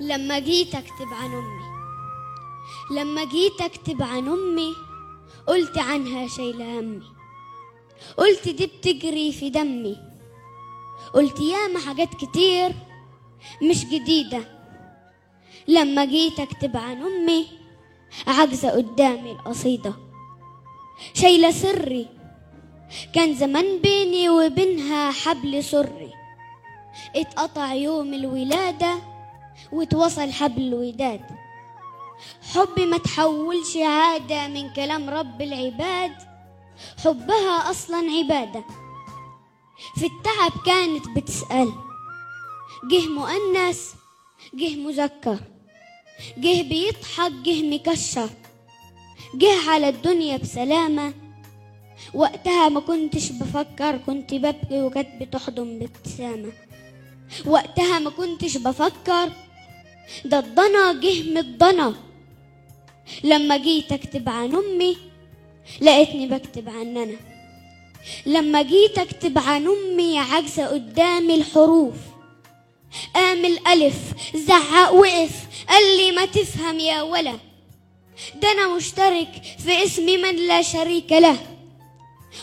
[0.00, 1.68] لما جيت أكتب عن أمي.
[2.90, 4.74] لما جيت أكتب عن أمي
[5.46, 7.02] قلت عنها شايله همي
[8.16, 9.96] قلت دي بتجري في دمي.
[11.14, 12.72] قلت ياما حاجات كتير
[13.62, 14.58] مش جديدة.
[15.68, 17.46] لما جيت أكتب عن أمي
[18.26, 19.94] عاجزة قدامي القصيدة.
[21.14, 22.08] شايلة سري
[23.14, 26.12] كان زمان بيني وبينها حبل سري.
[27.16, 29.17] اتقطع يوم الولادة
[29.72, 31.20] واتوصل حبل الوداد.
[32.54, 36.12] حبي ما تحولش عادة من كلام رب العباد
[37.04, 38.64] حبها أصلا عبادة.
[39.96, 41.72] في التعب كانت بتسأل
[42.90, 43.94] جه مؤنث
[44.54, 45.38] جه مذكر
[46.38, 48.30] جه بيضحك جه مكشر
[49.34, 51.14] جه على الدنيا بسلامة.
[52.14, 56.52] وقتها ما كنتش بفكر كنت ببكي وكانت بتحضن بابتسامة.
[57.46, 59.32] وقتها ما كنتش بفكر
[60.24, 61.94] ده الضنا جه من الضنا.
[63.24, 64.96] لما جيت اكتب عن أمي
[65.80, 67.16] لقيتني بكتب عن أنا.
[68.26, 71.94] لما جيت اكتب عن أمي عاجزة قدامي الحروف.
[73.14, 73.96] قام الألف
[74.34, 75.46] زعق وقف.
[75.68, 77.38] قال لي ما تفهم يا ولا.
[78.42, 81.38] ده أنا مشترك في اسم من لا شريك له.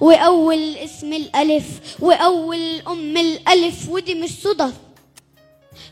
[0.00, 4.74] وأول اسم الألف وأول أم الألف ودي مش صدف.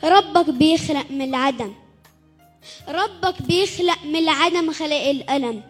[0.05, 1.73] ربك بيخلق من العدم.
[2.89, 5.63] ربك بيخلق من العدم خلق الألم.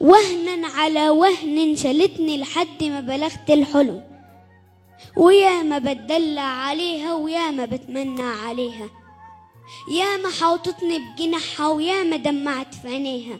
[0.00, 4.02] وهنا على وهن شالتني لحد ما بلغت الحلم.
[5.16, 8.88] ويا ما بتدلع عليها ويا ما بتمنى عليها.
[9.90, 13.38] يا ما حوطتني بجناحها ويا ما دمعت في عينيها.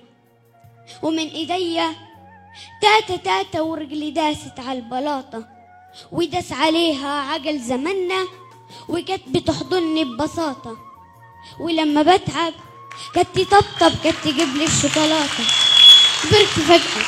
[1.02, 1.94] ومن إيديا
[2.82, 5.48] تاتا تاتا ورجلي داست على البلاطة.
[6.12, 8.26] وداس عليها عجل زمنا
[8.88, 10.76] وجت بتحضني ببساطة.
[11.60, 12.54] ولما بتعب
[13.14, 15.44] كانت تطبطب كانت تجيب لي الشوكولاتة.
[16.22, 17.04] كبرت فجأة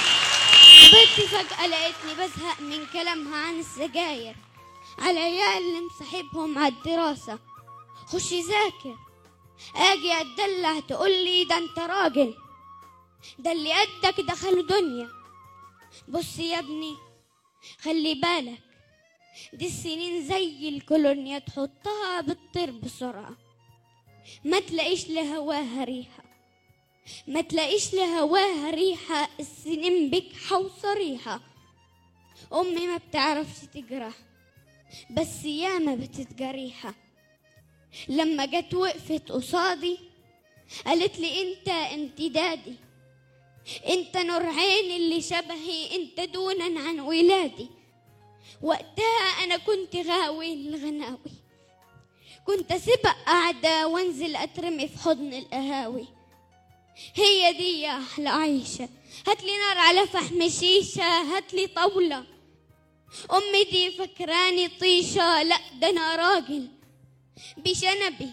[0.83, 4.37] كبرت فجأة لقيتني بزهق من كلامها عن السجاير.
[4.99, 7.39] على عيال اللي مصاحبهم على الدراسة.
[8.07, 8.97] خش ذاكر.
[9.77, 12.35] آجي أتدلع تقول لي ده أنت راجل.
[13.39, 15.09] ده اللي قدك دخلوا دنيا.
[16.09, 16.97] بص يا ابني
[17.83, 18.74] خلي بالك
[19.53, 23.37] دي السنين زي الكولونيا تحطها بتطير بسرعة.
[24.45, 26.25] ما تلاقيش لهواها ريحة.
[27.27, 31.41] ما تلاقيش لهواها ريحة السنين بكحة وصريحة
[32.53, 34.15] أمي ما بتعرفش تجرح
[35.11, 36.95] بس ياما بتتجريحة.
[38.09, 39.99] لما جت وقفت قصادي
[40.87, 42.75] قالت لي أنت امتدادي.
[43.89, 47.69] أنت نور عين اللي شبهي أنت دونا عن ولادي.
[48.63, 51.33] وقتها أنا كنت غاوي الغناوي.
[52.47, 56.07] كنت اسيبها قاعدة وأنزل أترمي في حضن القهاوي.
[57.15, 58.89] هي دي يا أحلى عيشة.
[59.29, 62.25] هاتلي نار على فحم شيشة هاتلي طاولة.
[63.33, 66.69] أمي دي فكراني طيشة لأ ده أنا راجل
[67.57, 68.31] بشنبي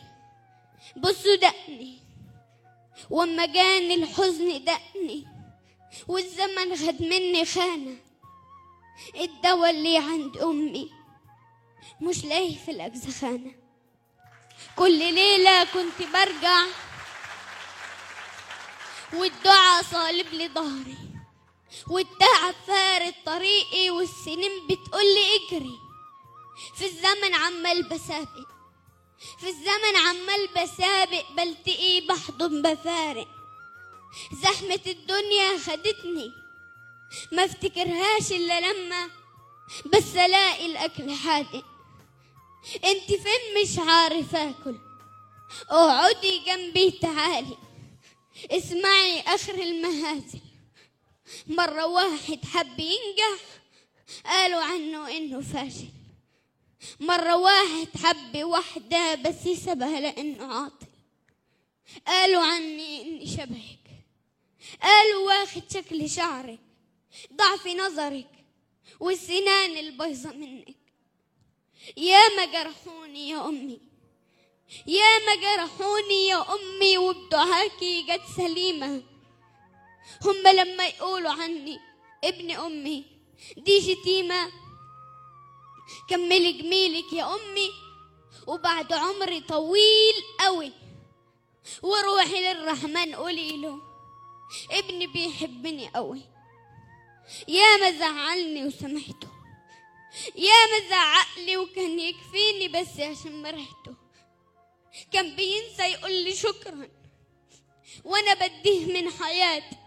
[0.97, 1.97] بصوا دقني
[3.09, 5.27] واما جاني الحزن دقني.
[6.07, 7.95] والزمن خد مني خانة.
[9.15, 10.91] الدوا اللي عند أمي.
[12.01, 13.51] مش لاقيه في الأجزخانة.
[14.75, 16.63] كل ليلة كنت برجع
[19.13, 20.97] والدعاء صالب لي ظهري
[21.87, 25.77] والتعب فارد طريقي والسنين بتقولي اجري.
[26.75, 28.51] في الزمن عمال بسابق
[29.39, 33.27] في الزمن عمال بسابق بلتقي بحضن بفارق.
[34.43, 36.31] زحمة الدنيا خدتني
[37.31, 39.09] ما افتكرهاش إلا لما
[39.93, 41.65] بس ألاقي الأكل حادق.
[42.75, 44.77] أنت فين؟ مش عارف آكل.
[45.69, 47.57] اقعدي جنبي تعالي.
[48.51, 50.39] اسمعي آخر المهازل.
[51.47, 53.41] مرة واحد حب ينجح
[54.25, 55.89] قالوا عنه إنه فاشل.
[56.99, 60.87] مرة واحد حب واحدة بس يسبها لأنه عاطل.
[62.07, 63.79] قالوا عني إني شبهك.
[64.81, 66.59] قالوا واخد شكل شعرك.
[67.33, 68.45] ضعف نظرك
[68.99, 70.75] والسنان البيضة منك.
[71.97, 73.81] يا ما جرحوني يا أمي.
[74.87, 79.03] يا ما جرحوني يا أمي وبدعاكي جت سليمة.
[80.25, 81.79] هم لما يقولوا عني
[82.23, 83.05] ابن أمي
[83.57, 84.51] دي شتيمة.
[86.09, 87.69] كملي جميلك يا أمي
[88.47, 90.71] وبعد عمري طويل قوي.
[91.83, 93.81] وروحي للرحمن قولي له
[94.71, 96.21] ابني بيحبني قوي.
[97.47, 99.27] يا ما زعلني وسامحته
[100.35, 103.95] يا ما زعقلي وكان يكفيني بس عشان مرحته
[105.11, 106.89] كان بينسى يقول لي شكرا
[108.03, 109.77] وأنا بديه من حياتي.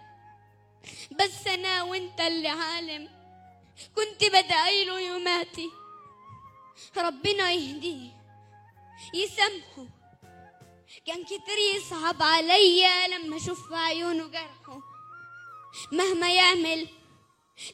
[1.12, 3.08] بس أنا وأنت اللي عالم
[3.94, 5.70] كنت بدعيله يوماتي.
[6.96, 8.10] ربنا يهديه
[9.14, 9.86] يسامحه.
[11.06, 14.80] كان كتير يصعب عليا لما أشوف عيونه جرحه.
[15.92, 16.88] مهما يعمل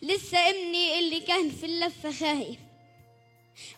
[0.03, 2.59] لسه ابني اللي كان في اللفة خايف.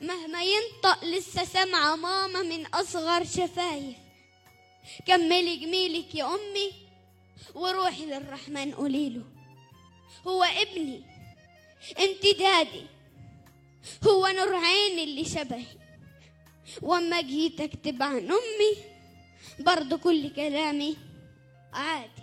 [0.00, 3.96] مهما ينطق لسه سامعة ماما من أصغر شفايف.
[5.06, 6.72] كملي جميلك يا أمي
[7.54, 9.22] وروحي للرحمن قوليله.
[10.26, 11.02] هو ابني
[11.98, 12.86] انت دادي
[14.04, 15.66] هو نور عيني اللي شبهي.
[16.82, 18.76] واما جيت اكتب عن أمي
[19.58, 20.96] برضو كل كلامي
[21.72, 22.21] عادي.